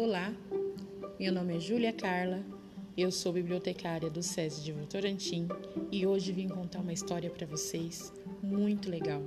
[0.00, 0.32] Olá,
[1.18, 2.46] meu nome é Júlia Carla,
[2.96, 5.48] eu sou bibliotecária do SESI de Votorantim
[5.90, 9.20] e hoje vim contar uma história para vocês muito legal.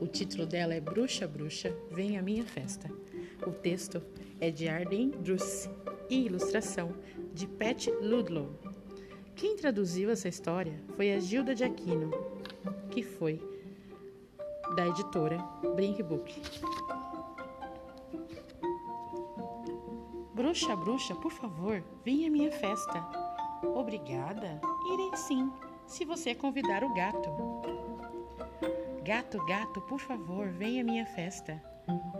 [0.00, 2.90] O título dela é Bruxa Bruxa, Vem a Minha Festa.
[3.46, 4.02] O texto
[4.40, 5.70] é de Arden Druce
[6.10, 6.92] e ilustração
[7.32, 8.58] de Pat Ludlow.
[9.36, 12.10] Quem traduziu essa história foi a Gilda de Aquino,
[12.90, 13.40] que foi
[14.74, 15.38] da editora
[15.76, 16.34] Brink Book.
[20.36, 23.02] Bruxa, bruxa, por favor, venha à minha festa.
[23.74, 24.60] Obrigada?
[24.92, 25.50] Irei sim,
[25.86, 27.30] se você convidar o gato.
[29.02, 31.58] Gato, gato, por favor, venha à minha festa.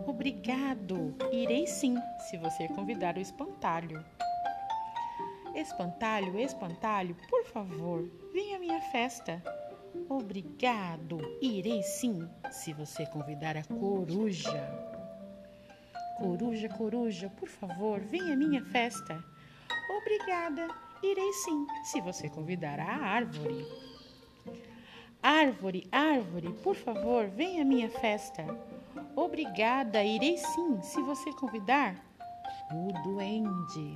[0.07, 1.15] Obrigado!
[1.31, 1.95] Irei sim,
[2.27, 4.03] se você convidar o espantalho.
[5.53, 9.43] Espantalho, espantalho, por favor, venha à minha festa.
[10.09, 11.19] Obrigado!
[11.39, 14.96] Irei sim, se você convidar a coruja.
[16.17, 19.23] Coruja, coruja, por favor, venha à minha festa.
[19.97, 20.67] Obrigada,
[21.03, 23.63] irei sim, se você convidar a árvore.
[25.21, 28.43] Árvore, árvore, por favor, venha à minha festa.
[29.15, 31.95] Obrigada, irei sim, se você convidar
[32.71, 33.93] o duende.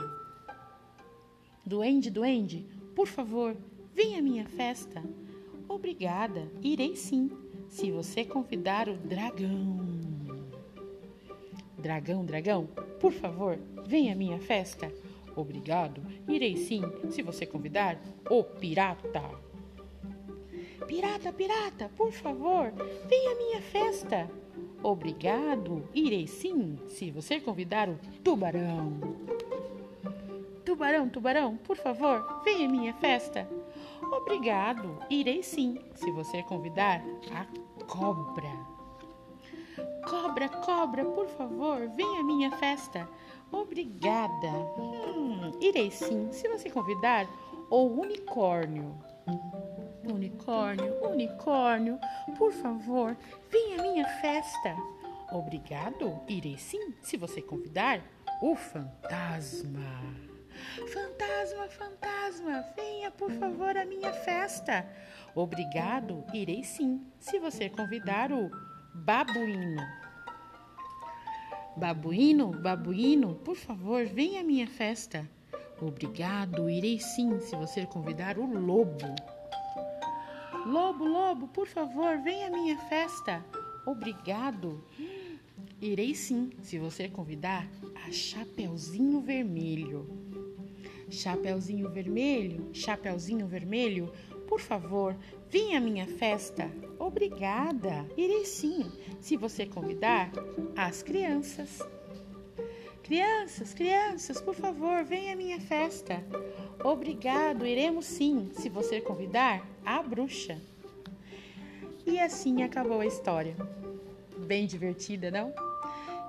[1.66, 3.58] Duende, duende, por favor,
[3.96, 5.04] venha à minha festa.
[5.68, 7.32] Obrigada, irei sim,
[7.68, 9.91] se você convidar o dragão.
[11.82, 12.68] Dragão, dragão,
[13.00, 14.92] por favor, venha à minha festa.
[15.36, 17.98] Obrigado, irei sim, se você convidar
[18.30, 19.24] o pirata.
[20.86, 22.72] Pirata, pirata, por favor,
[23.08, 24.30] venha à minha festa.
[24.84, 29.00] Obrigado, irei sim, se você convidar o tubarão.
[30.64, 33.50] Tubarão, tubarão, por favor, venha à minha festa.
[34.04, 37.02] Obrigado, irei sim, se você convidar
[37.34, 37.46] a
[37.86, 38.81] cobra.
[40.08, 43.08] Cobra, cobra, por favor, venha à minha festa.
[43.52, 44.48] Obrigada.
[44.78, 47.28] Hum, irei sim, se você convidar
[47.70, 48.98] o unicórnio.
[50.04, 52.00] Unicórnio, unicórnio,
[52.38, 53.16] por favor,
[53.50, 54.76] venha à minha festa.
[55.32, 58.02] Obrigado, irei sim, se você convidar
[58.42, 59.80] o fantasma.
[60.92, 64.86] Fantasma, fantasma, venha por favor à minha festa.
[65.34, 68.52] Obrigado, irei sim, se você convidar o
[68.94, 69.82] babuíno.
[71.78, 75.28] Babuíno, babuíno, por favor, venha à minha festa.
[75.82, 79.16] Obrigado, irei sim, se você convidar o lobo.
[80.66, 83.44] Lobo, lobo, por favor, venha à minha festa.
[83.86, 84.84] Obrigado.
[85.82, 87.68] Irei sim, se você convidar
[88.06, 90.08] a Chapeuzinho Vermelho.
[91.10, 94.14] Chapeuzinho Vermelho, Chapeuzinho Vermelho,
[94.52, 95.16] por favor,
[95.50, 96.70] venha à minha festa.
[97.00, 98.06] Obrigada.
[98.18, 98.92] Irei sim,
[99.22, 100.30] se você convidar
[100.76, 101.80] as crianças.
[103.02, 106.22] Crianças, crianças, por favor, venha à minha festa.
[106.84, 110.60] Obrigado, iremos sim, se você convidar a bruxa.
[112.06, 113.56] E assim acabou a história.
[114.38, 115.54] Bem divertida, não?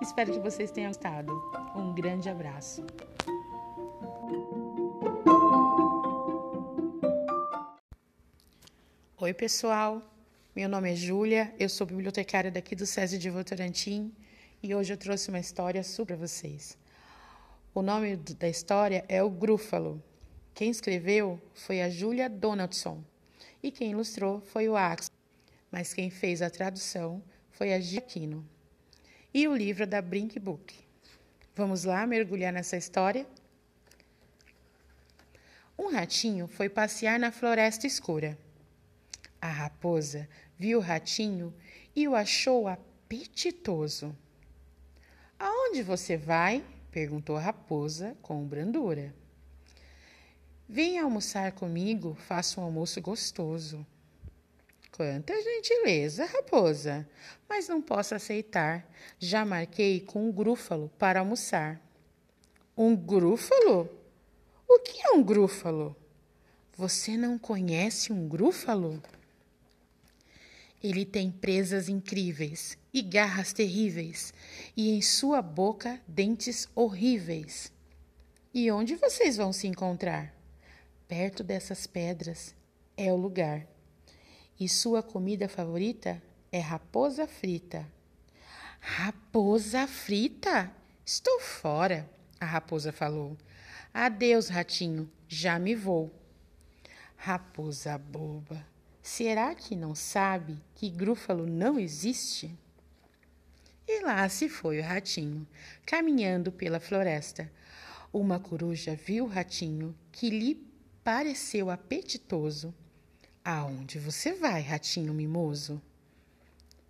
[0.01, 1.33] Espero que vocês tenham gostado.
[1.75, 2.87] Um grande abraço.
[9.25, 10.03] Oi, pessoal.
[10.53, 14.13] Meu nome é Júlia, eu sou bibliotecária daqui do SESI de Votorantim
[14.61, 16.77] e hoje eu trouxe uma história para vocês.
[17.73, 20.03] O nome da história é O Grúfalo.
[20.53, 23.01] Quem escreveu foi a Júlia Donaldson
[23.63, 25.09] e quem ilustrou foi o Ax,
[25.71, 27.23] mas quem fez a tradução
[27.53, 28.45] foi a Giaquino.
[29.33, 30.75] E o livro é da Brink Book.
[31.55, 33.25] Vamos lá mergulhar nessa história?
[35.79, 38.37] Um ratinho foi passear na floresta escura.
[39.43, 41.53] A raposa viu o ratinho
[41.97, 44.17] e o achou apetitoso.
[45.37, 46.65] Aonde você vai?
[46.93, 49.13] perguntou a raposa com brandura.
[50.69, 53.85] Venha almoçar comigo, faça um almoço gostoso.
[54.93, 57.09] Quanta gentileza, raposa,
[57.49, 58.89] mas não posso aceitar.
[59.19, 61.81] Já marquei com um grúfalo para almoçar.
[62.77, 63.91] Um grúfalo?
[64.69, 65.97] O que é um grúfalo?
[66.77, 69.03] Você não conhece um grúfalo?
[70.83, 74.35] Ele tem presas incríveis e garras terríveis,
[74.77, 77.73] e em sua boca dentes horríveis.
[78.53, 80.35] E onde vocês vão se encontrar?
[81.07, 82.55] Perto dessas pedras
[82.97, 83.67] é o lugar.
[84.59, 87.87] E sua comida favorita é raposa frita.
[88.81, 90.71] Raposa frita?
[91.05, 92.09] Estou fora,
[92.41, 93.39] a raposa falou.
[93.95, 96.13] Adeus, ratinho, já me vou.
[97.17, 98.67] Raposa boba,
[99.03, 102.57] Será que não sabe que grúfalo não existe?
[103.87, 105.45] E lá se foi o ratinho,
[105.85, 107.51] caminhando pela floresta.
[108.13, 110.65] Uma coruja viu o ratinho, que lhe
[111.03, 112.73] pareceu apetitoso.
[113.45, 115.83] Aonde você vai, ratinho mimoso?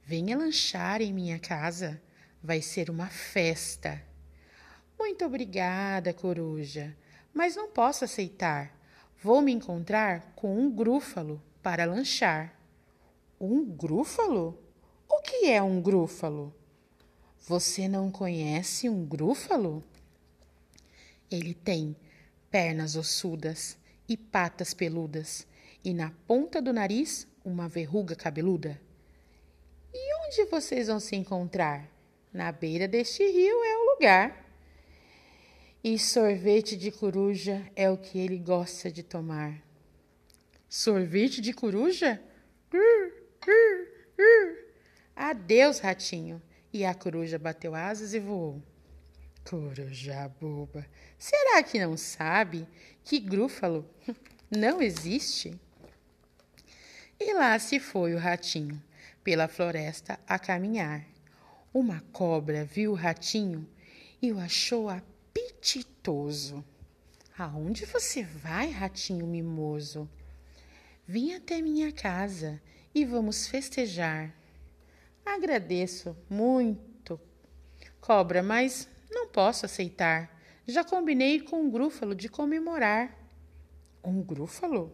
[0.04, 2.00] Venha lanchar em minha casa.
[2.42, 4.02] Vai ser uma festa.
[4.98, 6.94] Muito obrigada, coruja,
[7.32, 8.76] mas não posso aceitar.
[9.22, 12.58] Vou me encontrar com um grúfalo para lanchar.
[13.40, 14.58] Um grúfalo?
[15.08, 16.54] O que é um grúfalo?
[17.46, 19.82] Você não conhece um grúfalo?
[21.30, 21.96] Ele tem
[22.50, 23.76] pernas ossudas
[24.08, 25.46] e patas peludas,
[25.84, 28.80] e na ponta do nariz uma verruga cabeluda.
[29.92, 31.88] E onde vocês vão se encontrar?
[32.32, 34.46] Na beira deste rio é o lugar.
[35.84, 39.71] E sorvete de coruja é o que ele gosta de tomar.
[40.74, 42.18] Sorvete de coruja?
[45.14, 46.40] Adeus, ratinho.
[46.72, 48.62] E a coruja bateu asas e voou.
[49.44, 50.86] Coruja boba,
[51.18, 52.66] será que não sabe
[53.04, 53.86] que grúfalo
[54.50, 55.60] não existe?
[57.20, 58.82] E lá se foi o ratinho
[59.22, 61.04] pela floresta a caminhar.
[61.74, 63.68] Uma cobra viu o ratinho
[64.22, 66.64] e o achou apetitoso.
[67.36, 70.08] Aonde você vai, ratinho mimoso?
[71.12, 72.58] Vim até minha casa
[72.94, 74.34] e vamos festejar.
[75.26, 77.20] Agradeço muito,
[78.00, 80.42] cobra, mas não posso aceitar.
[80.66, 83.14] Já combinei com um grúfalo de comemorar.
[84.02, 84.90] Um grúfalo?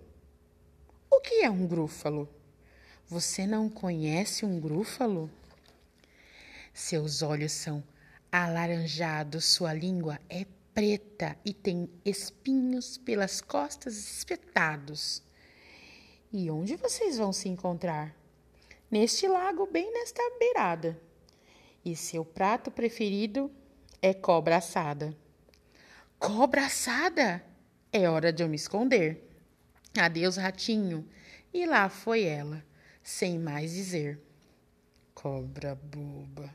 [1.09, 2.29] O que é um grúfalo?
[3.07, 5.31] Você não conhece um grúfalo?
[6.75, 7.81] Seus olhos são
[8.33, 10.45] alaranjados, sua língua é
[10.75, 15.28] preta e tem espinhos pelas costas espetados.
[16.33, 18.15] E onde vocês vão se encontrar?
[18.91, 21.01] Neste lago, bem nesta beirada.
[21.83, 23.51] E seu prato preferido
[24.03, 25.17] é cobra assada.
[26.19, 27.43] Cobra assada?
[27.91, 29.27] É hora de eu me esconder.
[29.99, 31.09] Adeus, ratinho.
[31.53, 32.63] E lá foi ela
[33.03, 34.21] sem mais dizer.
[35.15, 36.55] Cobra boba.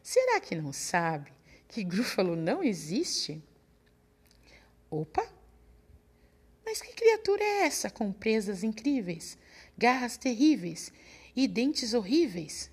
[0.00, 1.32] Será que não sabe
[1.66, 3.42] que Grúfalo não existe?
[4.88, 5.39] Opa!
[6.70, 9.36] Mas que criatura é essa com presas incríveis,
[9.76, 10.92] garras terríveis
[11.34, 12.70] e dentes horríveis?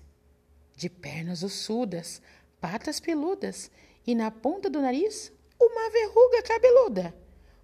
[0.76, 2.22] De pernas ossudas,
[2.60, 3.72] patas peludas
[4.06, 7.12] e na ponta do nariz uma verruga cabeluda,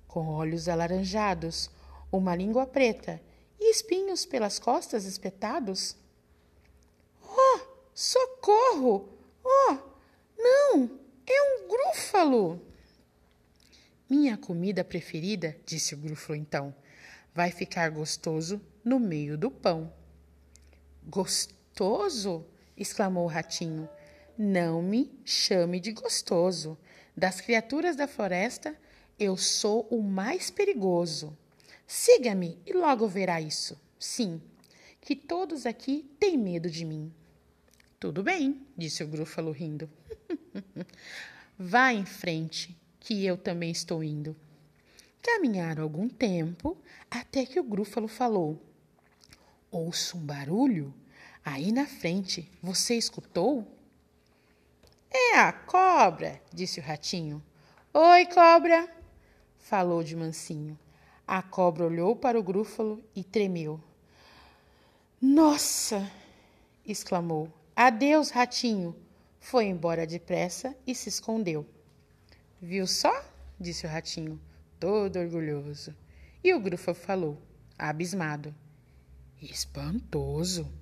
[0.09, 1.71] com olhos alaranjados,
[2.11, 3.23] uma língua preta
[3.61, 5.97] e espinhos pelas costas espetados?
[7.23, 7.61] Oh,
[7.95, 9.09] socorro!
[9.45, 9.77] Oh,
[10.37, 10.99] não!
[11.29, 12.61] É um grúfalo!
[14.09, 16.75] Minha comida preferida, disse o grúfalo então,
[17.35, 19.93] vai ficar gostoso no meio do pão.
[21.06, 22.47] Gostoso?
[22.77, 23.89] exclamou o ratinho.
[24.37, 26.77] Não me chame de gostoso.
[27.17, 28.77] Das criaturas da floresta,
[29.19, 31.37] eu sou o mais perigoso.
[31.87, 33.81] Siga-me e logo verá isso.
[33.99, 34.43] Sim,
[35.00, 37.12] que todos aqui têm medo de mim.
[37.99, 39.89] Tudo bem, disse o grúfalo rindo.
[41.59, 44.35] Vá em frente, que eu também estou indo.
[45.23, 46.77] Caminharam algum tempo
[47.11, 48.59] até que o grúfalo falou:
[49.71, 50.93] Ouço um barulho
[51.45, 52.51] aí na frente.
[52.62, 53.71] Você escutou?
[55.12, 57.43] É a cobra, disse o ratinho.
[57.93, 58.90] Oi, cobra,
[59.59, 60.76] falou de mansinho.
[61.26, 63.78] A cobra olhou para o grúfalo e tremeu.
[65.21, 66.11] Nossa!
[66.87, 67.52] exclamou.
[67.76, 68.97] Adeus, ratinho!
[69.38, 71.67] Foi embora depressa e se escondeu.
[72.64, 73.12] Viu só?
[73.61, 74.40] disse o ratinho,
[74.80, 75.94] todo orgulhoso.
[76.42, 77.42] E o grúfalo falou,
[77.78, 78.54] abismado.
[79.42, 80.73] Espantoso!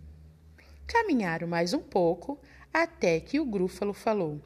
[0.86, 2.40] Caminharam mais um pouco
[2.72, 4.40] até que o grúfalo falou: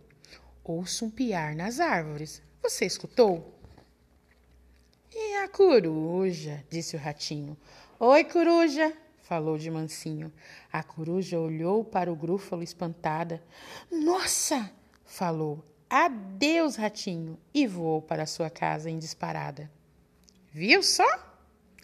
[0.65, 2.43] Ouço um piar nas árvores.
[2.63, 3.55] Você escutou?
[5.15, 6.65] E a coruja?
[6.71, 7.55] disse o ratinho.
[8.01, 10.33] Oi, coruja, falou de mansinho.
[10.73, 13.43] A coruja olhou para o grúfalo espantada.
[13.93, 14.73] Nossa!
[15.05, 15.76] falou.
[15.89, 17.39] Adeus, ratinho!
[17.55, 19.71] E voou para sua casa em disparada.
[20.53, 21.07] Viu só?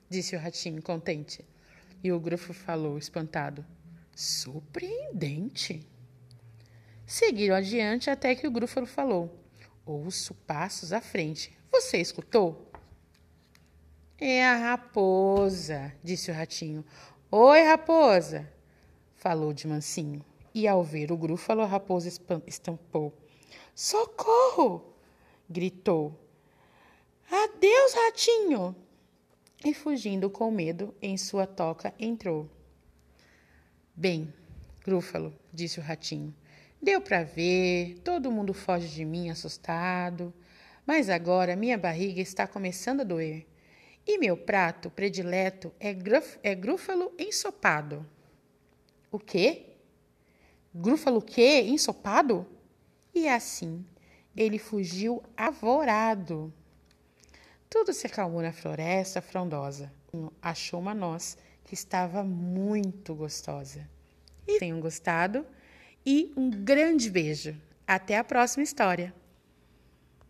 [0.09, 1.45] disse o ratinho contente.
[2.03, 3.65] E o grúfalo falou, espantado.
[4.15, 5.87] Surpreendente!
[7.07, 9.39] Seguiram adiante até que o grúfalo falou.
[9.87, 11.57] Ouço passos à frente.
[11.71, 12.73] Você escutou?
[14.19, 16.85] É a raposa, disse o ratinho.
[17.31, 18.53] Oi, raposa,
[19.15, 20.25] falou de mansinho.
[20.53, 22.09] E ao ver o grúfalo, a raposa
[22.47, 23.22] estampou.
[23.75, 24.95] Socorro!
[25.49, 26.19] gritou.
[27.31, 28.77] Adeus, ratinho!
[29.65, 32.51] E fugindo com medo, em sua toca entrou.
[33.95, 34.33] Bem,
[34.85, 36.35] grúfalo, disse o ratinho,
[36.83, 40.35] Deu para ver, todo mundo foge de mim assustado,
[40.85, 43.47] mas agora minha barriga está começando a doer.
[44.05, 48.05] E meu prato predileto é, gruf, é grúfalo ensopado.
[49.13, 49.77] O quê?
[50.75, 51.63] Grúfalo o quê?
[51.69, 52.49] Ensopado?
[53.15, 53.85] E assim
[54.37, 56.53] ele fugiu avorado.
[57.69, 59.93] Tudo se acalmou na floresta frondosa.
[60.41, 63.89] Achou uma noz que estava muito gostosa.
[64.47, 65.47] E tenham gostado
[66.05, 67.57] e um grande beijo.
[67.87, 69.15] Até a próxima história.